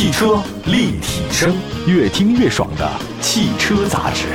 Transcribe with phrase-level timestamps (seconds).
[0.00, 1.54] 汽车立体声，
[1.86, 4.28] 越听越爽的汽车杂志。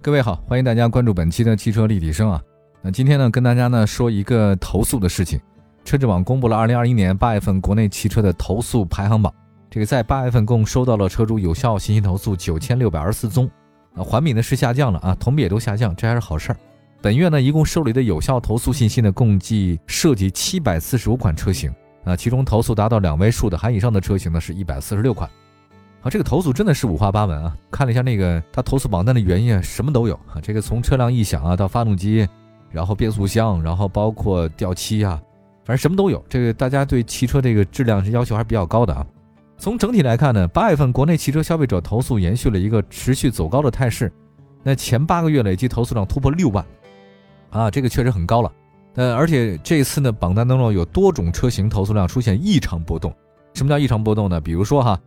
[0.00, 2.40] 各位好，欢迎大家关注本期的汽车立体声啊。
[2.80, 5.40] 那今天呢，跟大家呢说一个投诉的事情。
[5.84, 9.34] 车之网公布了二零二一年八月份国内汽车的投诉排行榜。
[9.68, 13.50] 这个在八月份共收到了车主有效信息投诉九千六百二十四宗，
[13.96, 16.56] 啊，环比呢是下降了啊，同比也都下降，这还是好事儿。
[17.00, 25.30] 本月呢，一共受理的有效投诉信息呢，共计涉及七百四十五款车型，啊，其中投诉达到两位数的含以上的车型呢，是一百四十六款。
[26.02, 27.56] 啊，这个投诉真的是五花八门啊！
[27.70, 30.40] 看了一下那个他投诉榜单的原因，什么都有啊。
[30.42, 32.26] 这个从车辆异响啊，到发动机，
[32.72, 35.20] 然后变速箱，然后包括掉漆啊，
[35.64, 36.24] 反正什么都有。
[36.28, 39.06] 这个大家对汽车这个质量是要求还是比较高的啊。
[39.56, 44.12] 从整体来看呢，八月份国内汽车消费者投诉延续了一个持续走高的态势。
[44.64, 46.64] 那前八个月累计投诉量突破六万，
[47.50, 48.52] 啊，这个确实很高了。
[48.94, 53.14] 呃，而且这次呢，榜单当中有多种车型投诉量出现异常波动。
[53.54, 54.40] 什么叫异常波动呢？
[54.40, 54.98] 比如说哈。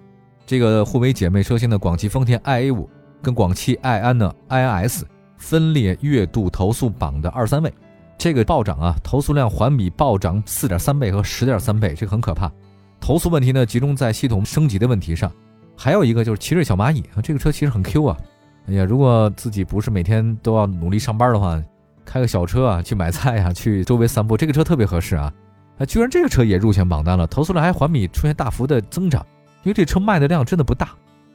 [0.43, 2.89] 这个互为姐妹车型的广汽丰田 iA 五
[3.21, 5.03] 跟广汽埃安的 iNS
[5.37, 7.71] 分列月度投诉榜的二三位，
[8.17, 12.51] 这个暴涨啊，投诉量环比暴涨四点三倍和十点三倍，这个很可怕。
[12.99, 15.31] 投诉问题呢集中在系统升级的问题上，
[15.77, 18.17] 还有一个就是奇瑞小蚂蚁啊，这个车其实很 Q 啊。
[18.65, 21.63] 哎呀，如果自己不是每天都要努力上班的话，
[22.05, 25.31] 开个小车啊去买菜呀，去周围散步，这个车特别合适啊。
[25.77, 29.25] 啊，居然这个车也入选榜单了，投诉量还环比出现大幅的增长。
[29.63, 30.89] 因为这车卖的量真的不大，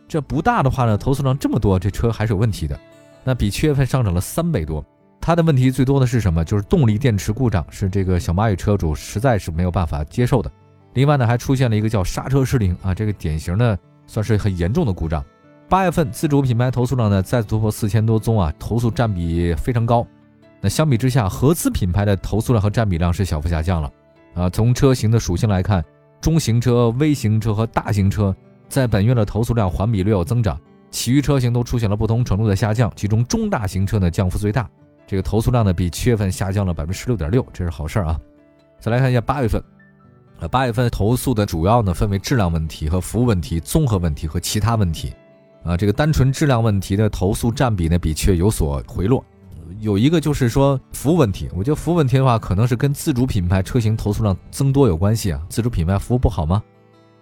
[0.09, 2.79] 这不大的话呢，投诉量这么多，这车还是有问题的。
[3.25, 4.85] 那比七月份上涨了三倍多。
[5.21, 6.45] 它的问题最多的是什么？
[6.45, 10.51] 就是动力电池故障，是这个小蚂蚁车主实在是没有办法接受的。
[10.95, 15.25] 另外呢，还出现了一个叫刹车失灵啊，这个典型的算是很严重的故障。
[15.69, 20.07] 八月份自主品牌投诉量呢再次突破四千多宗啊，投诉占比非常高。
[20.61, 23.93] 那相比之下，合资品牌的投诉量和占比量是小幅下降了
[24.35, 24.51] 啊。
[24.51, 25.85] 从车型的属性来看。
[26.19, 28.35] 中型车、微型车和大型车
[28.69, 30.59] 在本月的投诉量环比略有增长，
[30.91, 34.69] 其余车型都出现了不同程度的下降，其中中大型车呢降幅最大，
[35.07, 38.19] 这个投诉量呢比七月份下降了百分之十六点六，这是好事儿啊。
[38.81, 39.63] 再来看一下八月份，
[40.41, 45.13] 呃，八月份投诉的主要呢分为质量问题和服务问题、综合问题和其他问题，
[45.63, 49.23] 啊，这个单纯质量问题的投诉占比呢比却有所回落。
[49.81, 55.41] 有一个就是说服务问题，我觉得服务问题的话，可能是跟自主品牌车型投诉量增多有关系啊。
[55.49, 56.63] 自主品牌服务不好吗？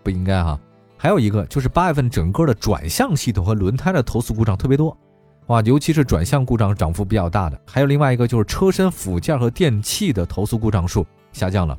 [0.02, 0.58] 不应该哈。
[0.96, 4.96] 还有一个就是八月份整个的转向系统和轮胎的投诉故障特别多，
[5.48, 7.60] 哇，尤其是转向故障涨幅比较大的。
[7.66, 11.76] 还有另外一个就是车身附件和电器的投诉故障数下降了，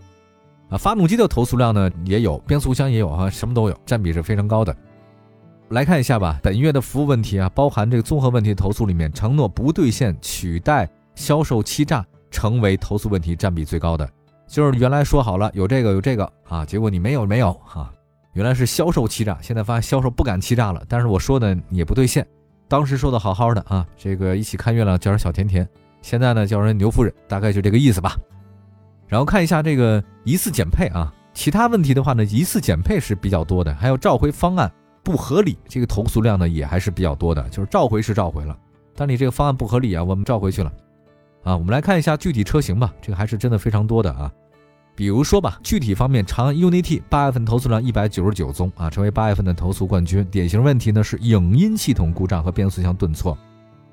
[0.70, 4.76] 啊，发动机的投诉量呢也有，变速箱也有啊，什么都有，占比是非常高的。
[5.70, 14.08] 来看一下吧，本月的服务问题啊，包含这个综合问题投诉里面，承诺不兑现、取代、销售欺诈，成为投诉问题占比最高的。
[14.48, 17.92] 就是原来说好了有这个有这个啊，结果你没有没有哈，
[18.34, 22.26] 原来是销售欺诈，现在发现销售不敢欺诈了，但是我说的也不兑现。
[22.68, 25.68] 当时说的好好的啊，这个一起看月亮叫人小甜甜，
[26.02, 28.16] 现在呢叫人牛夫人，大概就这个意思吧。
[29.08, 34.72] 然后看一下这个疑似减配啊，其他问题的话呢，疑似减配是比较多的，还有召回方案。
[35.06, 38.58] 不合理，这个投诉量呢也还是比较多的，就是召回是召回了，
[38.96, 40.74] 但你这个方案不合理啊，我们召回去了，
[41.44, 44.32] 啊，我们来看一下具体车型吧，这个还是真的非常多的啊，
[44.96, 50.26] 比如说吧，具体方面，长安 UNI-T 八月份投诉量一百九十九宗啊，成为八月份的投诉冠军。
[50.32, 53.38] 典型问题呢是影音系统故障和变速箱顿挫。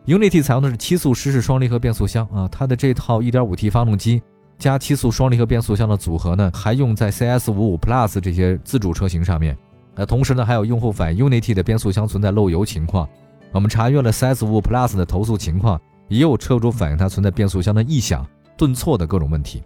[0.06, 4.23] UNI-T 采用的是七速湿式双离合变速箱啊，它的这套 1.5T 发动机
[4.59, 9.55] 加七速双离合变速箱的组合呢，还用在 CS55 Plus 这些自主车型上面。
[9.95, 13.09] 那同时呢，还有用户反映 Unity 的变速箱存在漏油情况。
[13.53, 18.27] 我们查阅了 CS5 Plus 的投诉情况，也有车主反映它存在变速箱的异响、
[18.57, 19.63] 顿挫的各种问题。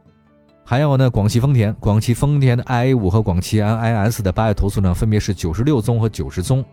[0.64, 6.64] 还有呢，广汽丰田、广汽丰田的 iA5 和广汽 NIS 的八月投诉量分别是九十六宗和九十宗。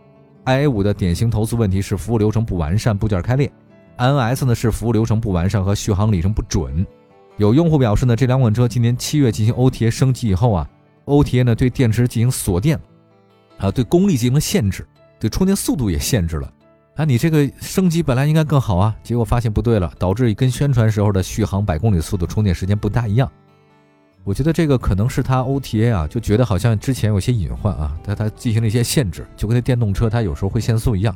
[0.46, 3.48] iA5 的典型投诉问题是服务流程不完善、部件开裂
[3.96, 6.84] ；iNS 呢是服务流程不完善和续航里程不准。
[7.36, 10.68] 有用户表示呢，这两款车今年七月进行 OTA 升级以后啊
[11.06, 12.76] ，OTA 呢对电池进行锁电。
[13.64, 14.86] 啊，对功率进行了限制，
[15.18, 16.52] 对充电速度也限制了。
[16.96, 23.30] 啊，你这个升级本来应该更好啊，结果发现不对了，导致跟宣传时候的续航百公里速度、充电时间不大一样。
[24.22, 31.14] 我觉得这个可能是它 OTA 啊，就觉得好像之前有些隐患啊，它它进行了一些限制，就跟那电动车它有时候会限速一样。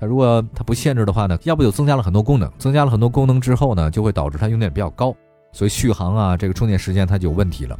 [0.00, 5.14] 它如果它不限制的话呢，要不就增加了很多功能，增加了很多功能之后呢，就会导致它用电比较高，
[5.52, 7.78] 所以续航啊，这个充电时间它就有问题了。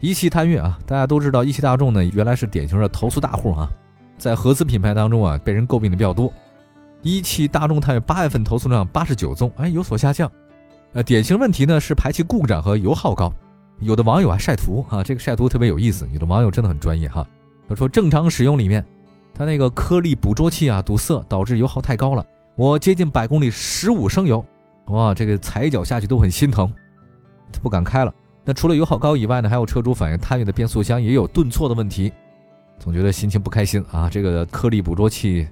[0.00, 3.68] 一汽探岳啊，大家都知道，一汽大众呢原来是典型的投诉大户啊，
[4.16, 6.32] 在合资品牌当中啊，被人诟病的比较多。
[7.02, 10.30] 一汽大众探岳八月份投诉量八十九宗，哎，有所下降。
[10.92, 13.32] 呃，典型问题呢是排气故障和油耗高。
[13.80, 17.26] 有的网友还晒图啊，这个晒图特别有意思，有的网友真的很专业哈。
[17.68, 18.84] 他说正常使用里面，
[19.34, 22.24] 它那个颗粒捕捉器啊堵塞，导致油耗太高了。
[22.56, 24.44] 我接近百公里十五升油，
[24.86, 26.72] 哇，这个踩一脚下去都很心疼，
[27.62, 28.12] 不敢开了。
[28.48, 32.10] 那除了油耗高以外呢，还有车主反映探岳的变速箱也有顿挫的问题，
[32.78, 34.08] 总觉得心情不开心啊。
[34.08, 35.46] 这个颗粒捕捉器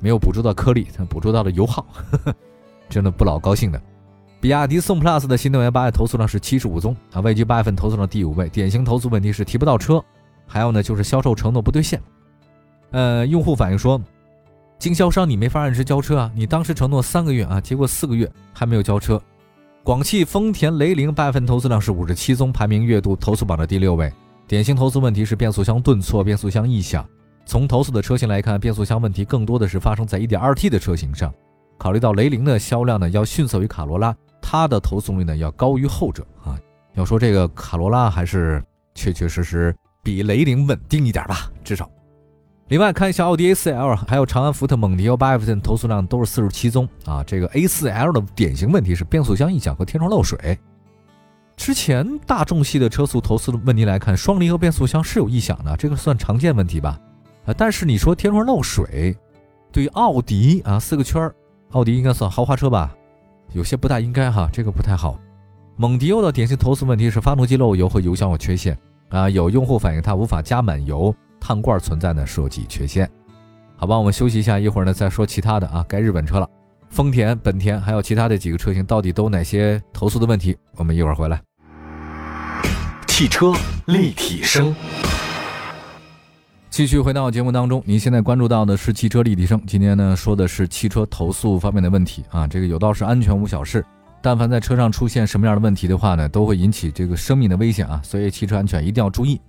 [0.00, 2.34] 没有捕捉到颗粒，它捕捉到了油耗，呵 呵
[2.88, 3.80] 真的不老高兴的。
[4.40, 8.48] 比亚迪宋 PLUS 的新能源八月投诉量是七十五宗啊，位居八月份投诉量第五位。
[8.48, 10.04] 典型投诉问题是提不到车，
[10.44, 12.02] 还有呢就是销售承诺不兑现。
[12.90, 14.02] 呃，用户反映说，
[14.76, 19.22] 经销商你没法按时交车啊，你当时承诺三个月啊，结果四个月还没有交车。
[19.90, 24.08] 广汽丰田雷凌八月份投诉量是五十七宗，排名月度投诉榜的第六位。
[24.46, 27.04] 典型投诉问题是变速箱顿挫、变速箱异响。
[27.44, 31.34] 从投诉的车型来看，变速箱问题更多的是发生在 1.2T 的车型上。
[31.76, 36.56] 考虑到雷凌的销量呢要逊色于卡罗拉，它的投诉率呢要高于后者啊。
[36.94, 38.62] 要说这个卡罗拉还是
[38.94, 41.90] 确确实实比雷凌稳定一点吧，至少。
[42.70, 47.20] 另外看一下奥迪 A4L，还有长安福特蒙迪欧，八月份投诉量都是四十七宗啊。
[47.24, 50.56] 这个 A4L 的典型问题是变速箱异响和天窗漏水。
[51.56, 56.96] 之前大众系的车速投诉的问题来看，双离合变速箱是有异响的，这个算常见问题吧？
[57.44, 59.16] 啊，但是你说天窗漏水，
[59.72, 61.34] 对于奥迪啊四个圈儿，
[61.72, 62.94] 奥迪应该算豪华车吧？
[63.52, 65.18] 有些不大应该哈，这个不太好。
[65.74, 68.78] 蒙迪欧的典型投诉问题是发动机漏油和油箱有缺陷
[69.08, 71.12] 啊，有用户反映它无法加满油。
[71.40, 73.10] 碳罐存在的设计缺陷，
[73.76, 75.84] 好吧，我们休息一下，一会儿呢再说其他的啊。
[75.88, 76.48] 该日本车了，
[76.90, 80.56] 丰田、本田还有其他的几个车型到底都哪些投诉的问题？
[80.76, 81.40] 我们一会儿回来。
[83.06, 83.52] 汽车
[83.86, 84.74] 立体声，
[86.70, 87.82] 继续回到节目当中。
[87.84, 92.46] 您现在关注到的是汽车立体声，今天呢说的是汽车投诉方面的问题啊。
[92.46, 93.84] 这个有道是安全无小事，
[94.22, 98.00] 但凡在车上出现什么样的问题的话呢，都会引起这个生命的危险啊。
[98.02, 99.40] 所以汽车安全一定要注意。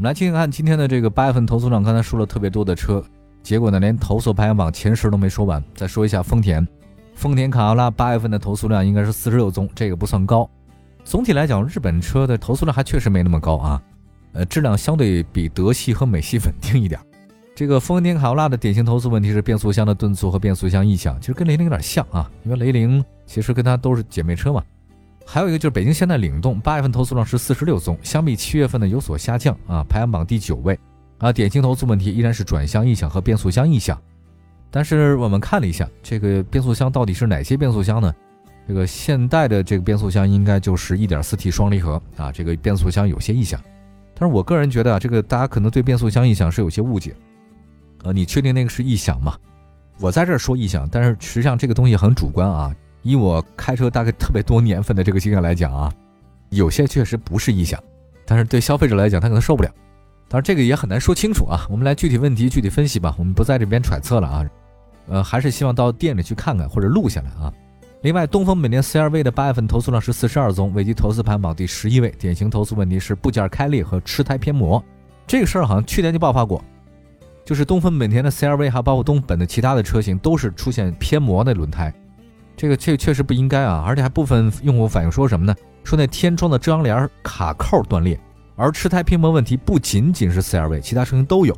[0.00, 3.04] 我们来听听看今天的这个八月份投诉量，刚才说了特别多的车，
[3.42, 5.62] 结果呢连投诉排行榜前十都没说完。
[5.74, 6.66] 再说一下丰田，
[7.14, 10.48] 丰田卡罗拉八月份的投诉量应该是四十六宗，这个不算高。
[11.04, 13.82] 总体来讲，日本车的投诉量还确实没那么高啊，
[14.32, 16.98] 呃，质量相对比德系和美系稳定一点。
[17.54, 24.62] 这个丰田卡罗拉的典型投诉问题是变速箱的顿挫和变速箱异响，其实跟雷凌有点像啊，因为雷凌其实跟它都是姐妹车嘛。
[25.32, 30.76] 还有一个就是北京现代领动，八月份投诉量是四十六宗，相比七月份呢有所下降啊，排行榜第九位
[31.18, 31.32] 啊。
[31.32, 33.96] 典型投诉问题依然是转向异响和变速箱异响，
[34.72, 38.12] 但是我们看了一下这个变速箱到底是哪些变速箱呢？
[38.66, 43.60] 这个现代的这个变速箱应该就是 1.4T 双离合啊，这个变速箱有些异响。
[44.18, 47.14] 但是我个人觉得啊，这个大家可能对变速箱异响是有些误解，
[48.02, 49.38] 呃，你确定那个是异响吗？
[50.00, 52.74] 我在这儿说异响，但是实际上这个东西很主观啊。
[53.02, 55.92] 以我开车大概特别多年份的这个经验来讲啊，
[56.50, 57.82] 有些确实不是异响，
[58.26, 59.70] 但是对消费者来讲他可能受不了。
[60.28, 61.66] 当然这个也很难说清楚啊。
[61.68, 64.46] 我们来具体问题具体分析吧，我们不在这边揣测了啊。
[65.08, 67.52] 呃，还是希望到店里去看看或者录下来啊。
[68.02, 72.14] 另外，东风本田 CR-V 的八月份投诉量是四十二宗，位居投诉排行榜第十一位。
[72.18, 74.82] 典型投诉问题是部件开裂和吃胎偏磨。
[75.26, 76.64] 这个事儿好像去年就爆发过，
[77.44, 81.92] 就是东风本田的 CR-V 还包括东本的其他的车型都是出现偏磨的轮胎。
[82.60, 85.56] 这个这确实不应该啊，而且还部分用户反映说什么呢？
[85.82, 88.20] 说那天窗的遮阳帘卡扣断裂，
[88.54, 91.56] 而吃胎偏磨问题不仅仅是 CR-V，其他车型都有，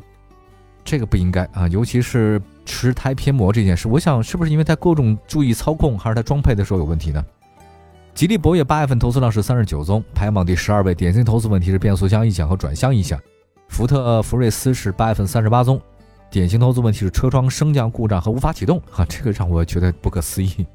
[0.81, 7.21] 这个不应该啊，尤其是吃胎偏磨这件事，我想是不是因为它各种注意操控，还是它装配的时候有问题呢？
[8.13, 13.19] 吉利博越八月份投诉量是三十九宗，排行榜第十二位，典型投诉问题是变速箱异响和转向异响。
[13.67, 15.81] 福特福睿斯是八月份三十八宗，
[16.31, 20.65] 典型投诉问题是车窗升降故障和无法启动啊，这个让我觉得不可思议。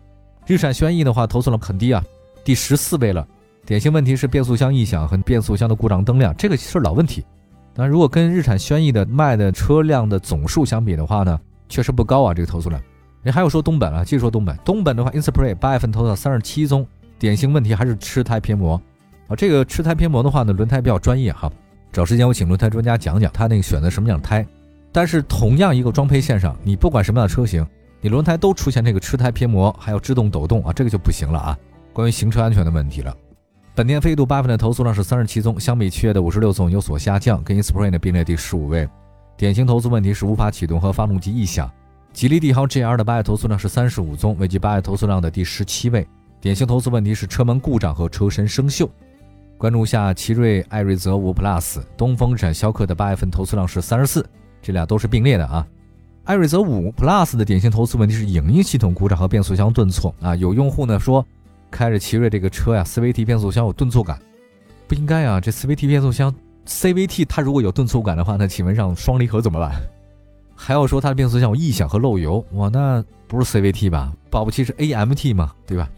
[0.49, 2.03] 日产轩逸的话，投诉量很低啊，
[2.43, 3.29] 第十四位了。
[3.67, 7.23] 典型问题是变速箱异响和变速箱的故障灯亮，这个是老问题。
[7.75, 11.39] 但如果跟日产轩逸的卖的车辆的总数相比的话呢，
[11.69, 12.81] 确实不高啊，这个投诉量。
[13.23, 14.57] 人还有说东本啊，继续说东本。
[14.65, 16.87] 东本的话，Inspire 八月份投诉三十七宗，
[17.19, 18.81] 典型问题还是吃胎偏磨
[19.27, 19.37] 啊。
[19.37, 21.53] 这个吃胎偏磨的话呢，轮胎比较专业哈，
[21.93, 24.47] 找时间我请轮胎专家讲讲他那个选择什么样的胎。
[24.91, 27.67] 但是同样一个装配线上，你不管什么样的车型。
[28.01, 31.59] 你轮胎都出现这个吃胎偏磨，还有制动抖动啊，这个就不行了啊。
[31.93, 33.17] 关于行车安全的问题了。
[33.75, 38.89] 本田飞度八份的投诉量是三十七宗，相比七月的五十六宗有所下降，跟 Inspire 并列第十五位。
[39.37, 41.71] 典型投诉问题是无法启动和发动机异响。
[42.13, 46.07] 吉利帝豪 GL 的八月投诉量是三十五宗，位居八月投诉量的第十七位。
[46.41, 48.89] 典型投诉问题是车门故障和车身生锈。
[49.57, 54.25] 关注一下奇瑞艾瑞泽五 Plus，东风日产逍客的八月份投诉量是三十四，
[54.63, 55.67] 这俩都是并列的啊。
[56.29, 60.37] 艾瑞泽五 Plus 的典型投诉问题是影音系统故障和变速箱顿挫啊。
[60.37, 61.25] 有用户呢说，
[61.71, 64.21] 开着奇瑞这个车呀，CVT 变速箱有顿挫感。
[64.87, 66.35] 不应该啊，这 CVT 变速箱
[66.67, 69.73] ，CVT 它如果有顿挫感的话，那请问让双离合怎么办？
[70.55, 74.13] 还要说它的变速箱有异响和漏油，哇，那不是 CVT 吧？
[74.29, 75.89] 保不齐是 AMT 嘛，对吧？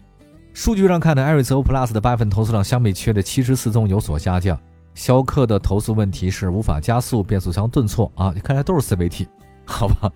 [0.53, 4.57] 数据上看呢，艾瑞泽五 Plus 的八月份投诉量相比七月的七十四宗有所下降。
[4.95, 9.27] 逍客的投诉问题是无法加速，变速箱顿挫啊，看来都是 CVT，
[9.71, 10.11] 好吧？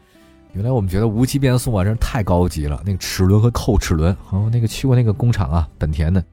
[0.54, 2.82] 原来我们觉得无级变速啊，真是太高级了。
[2.86, 6.24] 那个齿轮和扣齿轮，哦，那个去过那个工厂啊，本田的，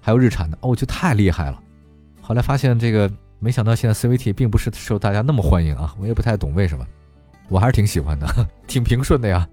[0.00, 1.58] 还有日产的，哦，就太厉害了。
[2.20, 6.86] 后来发现这个，没想到现在 CVT 并不是受大家那么欢迎啊，我也不太懂为什么，
[7.48, 8.26] 我还是挺喜欢的，
[8.66, 9.48] 挺平顺的呀。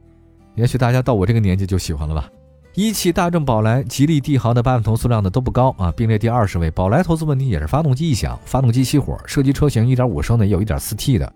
[0.55, 2.29] 也许大家到我这个年纪就喜欢了吧。
[2.73, 6.69] 一汽大众宝来、吉利帝豪的八万投诉量呢都不高啊，并列第二十位。
[6.69, 11.33] 宝来投诉问题也是发动机异响、发动机熄火，涉及车型1.5升的也有 1.4T 的。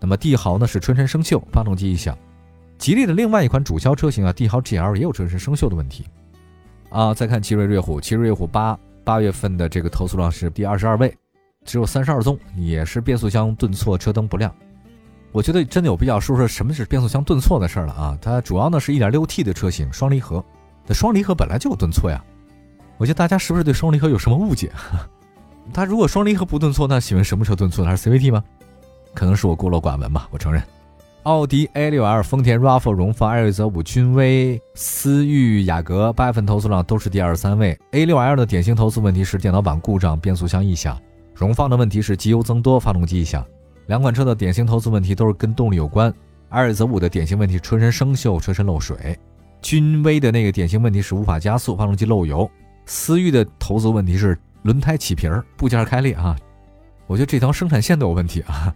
[0.00, 2.16] 那么帝豪呢是车身生锈、发动机异响。
[2.76, 6.04] 吉利的另外一款主销车型啊，帝豪 GL 也有车身生锈的问题。
[6.90, 11.16] 啊，再看奇瑞瑞虎，奇瑞瑞虎八八月份的这个投诉量是第二十二位，
[11.64, 14.54] 只有三十二宗，也是变速箱顿挫、车灯不亮。
[15.32, 18.18] 我觉得真的有必要说说什么是变速箱顿挫的事儿了啊。
[18.20, 20.44] 它主要呢是一点六 T 的车型，双离合。
[20.86, 22.22] 那双离合本来就有顿挫呀，
[22.98, 24.70] 我觉得大家是不是对双离合有什么误解？
[25.72, 27.84] 它如果双离合不顿挫，那请问什么车顿挫？
[27.84, 28.44] 还是 CVT 吗？
[29.14, 30.62] 可能是我孤陋寡闻吧，我承认。
[31.22, 37.78] 奥迪 A6L、丰田 RAV4、荣放、艾瑞泽五、君威、思域、雅阁八月份投诉量都是第二十三位。
[37.92, 40.94] A6L 的典型投诉问题是电脑板故障、变速箱异响；
[41.34, 43.42] 荣放的问题是机油增多、发动机异响。
[43.86, 46.12] 两款车的典型投诉问题都是跟动力有关。
[46.50, 49.18] 艾瑞泽五的典型问题车身生锈、车身漏水。
[49.62, 52.46] 君威的那个典型问题是无法加速，发动机漏油；
[52.84, 56.36] 思域的投诉问题是轮胎起皮儿、部件开裂啊。
[57.06, 58.74] 我觉得这条生产线都有问题啊。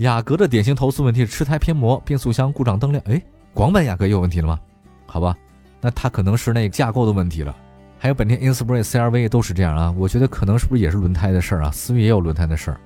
[0.00, 3.04] 雅阁的典型投诉问题是吃胎偏磨、变速箱故障灯亮。
[3.06, 4.58] 哎，广本雅阁也有问题了吗？
[5.04, 5.36] 好吧，
[5.78, 7.54] 那它可能是那架构的问题了。
[7.98, 9.94] 还有本田 Inspire、CRV 都是这样啊。
[9.98, 11.70] 我觉得可能是不是也是轮胎的事儿啊？
[11.70, 12.80] 思域也有轮胎的事儿。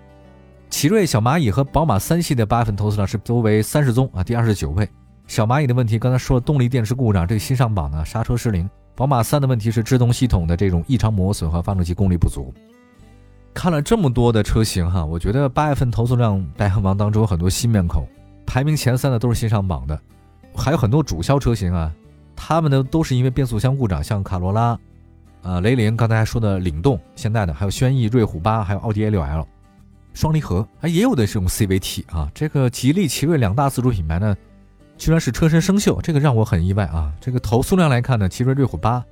[0.70, 4.88] 奇瑞小蚂蚁和宝马三系的八月份投诉量是都为三十宗啊，第二十九位。
[5.28, 8.68] 小蚂蚁的问题，刚才说了，动力电池故障，这个新上榜的刹车失灵。
[8.96, 12.52] 宝马三的问题是制动系统的这种异常磨损和发动机功率不足。
[13.54, 18.06] 看了这么多的车型哈，我觉得八月份投诉量排行榜当中有很多新面孔，
[18.44, 19.98] 排名前三的都是新上榜的，
[20.54, 21.90] 还有很多主销车型啊，
[22.34, 24.78] 他们呢都是因为变速箱故障，像卡罗拉、
[25.42, 29.46] 啊雷凌，刚才还说的领动，现在的还有轩逸、瑞虎八，还有奥迪 A6L，
[30.12, 32.30] 双离合，啊也有的是用 CVT 啊。
[32.34, 34.36] 这个吉利、奇瑞两大自主品牌呢。
[34.96, 37.12] 居然是车身生锈，这个让我很意外啊！
[37.20, 39.04] 这个投诉量来看呢，奇瑞瑞虎八、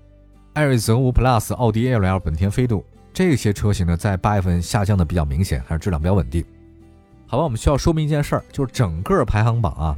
[0.52, 6.44] 艾瑞泽五 Plus、奥迪 A6L、本田飞度这些车型呢，在八月份下降的比较明显，还是质量比较稳定。
[7.26, 9.96] 好吧，我们需要说明一件事儿，就是整个排行榜啊，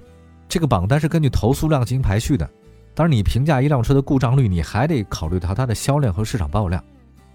[0.49, 2.49] 这个榜单是根据投诉量进行排序的。
[2.95, 6.83] 当然，你评价一辆车的故障率，你还得考虑到它的销量和市场保有量。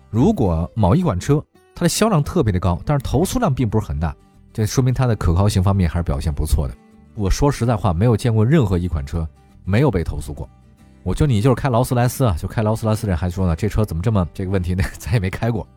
[0.09, 1.43] 如果某一款车
[1.75, 4.15] 它的销量特别的高，但是投诉量并不是很大，
[4.53, 6.73] 这说明它的可靠性方面还是表现不错的。
[7.15, 9.27] 我说实在话，没有见过任何一款车
[9.65, 10.49] 没有被投诉过。
[11.09, 14.83] 我就你就是开劳斯莱斯啊，就开劳斯莱斯人还说呢，这车怎么这么这个问题呢？
[14.99, 15.67] 咱也没开过。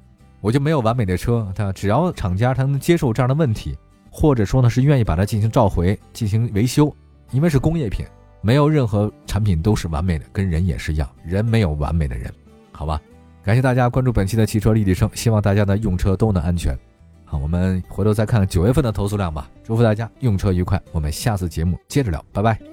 [0.43, 3.75] 我就没有完美的车，他只要厂家他能接受这样的问题，
[4.11, 6.95] 或者说呢是愿意把它进行召回、进行维修，
[7.31, 8.05] 因为是工业品，
[8.43, 12.31] 没有任何产品都是完美的，跟人也是一样，人没有完美的人，
[12.71, 13.01] 好吧？
[13.43, 16.79] 感谢大家关注本期的汽车立体声，希望大家呢用车都能安全。
[17.25, 19.49] 好，我们回头再看九月份的投诉量吧。
[19.65, 22.72] 祝福大家用车愉快，我们下次节目接着聊，拜拜。